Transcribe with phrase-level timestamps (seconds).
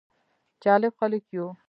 [0.63, 1.47] جالب خلک يو: